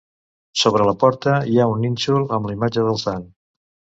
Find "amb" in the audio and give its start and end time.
2.39-2.51